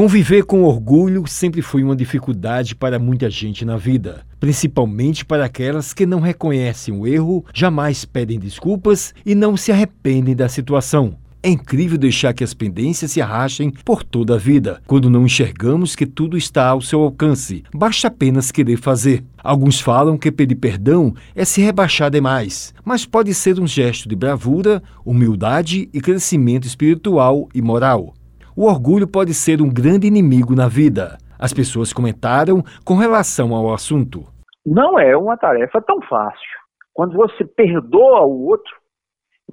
[0.00, 5.92] Conviver com orgulho sempre foi uma dificuldade para muita gente na vida, principalmente para aquelas
[5.92, 11.18] que não reconhecem o erro, jamais pedem desculpas e não se arrependem da situação.
[11.42, 15.94] É incrível deixar que as pendências se arrastem por toda a vida, quando não enxergamos
[15.94, 17.62] que tudo está ao seu alcance.
[17.70, 19.22] Basta apenas querer fazer.
[19.44, 24.16] Alguns falam que pedir perdão é se rebaixar demais, mas pode ser um gesto de
[24.16, 28.14] bravura, humildade e crescimento espiritual e moral.
[28.56, 31.18] O orgulho pode ser um grande inimigo na vida.
[31.38, 34.24] As pessoas comentaram com relação ao assunto.
[34.66, 36.60] Não é uma tarefa tão fácil.
[36.92, 38.74] Quando você perdoa o outro,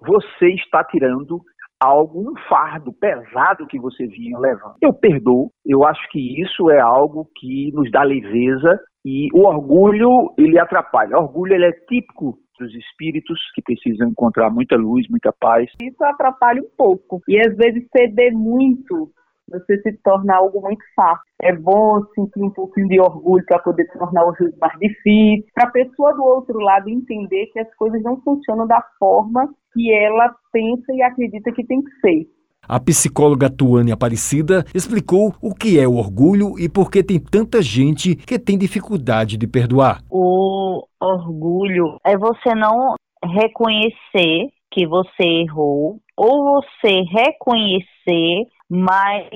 [0.01, 1.39] você está tirando
[1.79, 4.75] algo, um fardo pesado que você vinha levando.
[4.81, 10.33] Eu perdoo, eu acho que isso é algo que nos dá leveza e o orgulho,
[10.37, 11.17] ele atrapalha.
[11.17, 15.69] O orgulho, ele é típico dos espíritos que precisam encontrar muita luz, muita paz.
[15.81, 17.21] Isso atrapalha um pouco.
[17.27, 19.11] E às vezes ceder muito
[19.49, 21.23] você se torna algo muito fácil.
[21.41, 25.69] É bom sentir um pouquinho de orgulho para poder tornar o jogo mais difícil, para
[25.69, 30.33] a pessoa do outro lado entender que as coisas não funcionam da forma que ela
[30.51, 32.27] pensa e acredita que tem que ser.
[32.67, 37.61] A psicóloga Tuane Aparecida explicou o que é o orgulho e por que tem tanta
[37.61, 40.03] gente que tem dificuldade de perdoar.
[40.09, 49.27] O orgulho é você não reconhecer que você errou ou você reconhecer, mas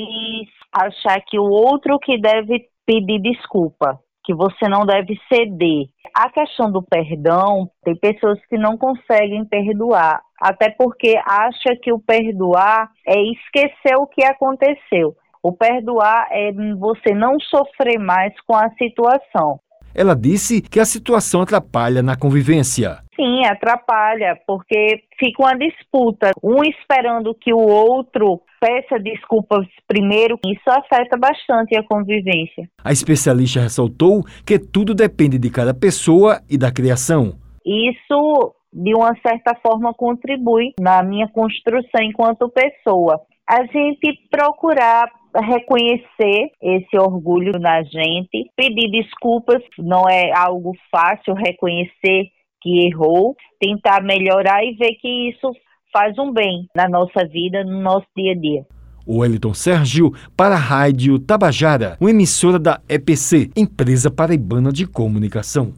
[0.72, 5.86] achar que o outro que deve pedir desculpa que você não deve ceder.
[6.16, 12.00] A questão do perdão, tem pessoas que não conseguem perdoar, até porque acha que o
[12.00, 15.16] perdoar é esquecer o que aconteceu.
[15.44, 19.60] O perdoar é você não sofrer mais com a situação.
[19.94, 23.00] Ela disse que a situação atrapalha na convivência.
[23.16, 30.40] Sim, atrapalha, porque fica uma disputa, um esperando que o outro peça desculpas primeiro.
[30.46, 32.70] Isso afeta bastante a convivência.
[32.84, 37.34] A especialista ressaltou que tudo depende de cada pessoa e da criação.
[37.66, 43.20] Isso, de uma certa forma, contribui na minha construção enquanto pessoa.
[43.48, 52.30] A gente procurar reconhecer esse orgulho na gente, pedir desculpas, não é algo fácil reconhecer
[52.62, 55.52] que errou, tentar melhorar e ver que isso
[55.92, 58.66] faz um bem na nossa vida, no nosso dia a dia.
[59.06, 65.74] O Wellington Sérgio para a Rádio Tabajara, uma emissora da EPC, Empresa Paraibana de Comunicação.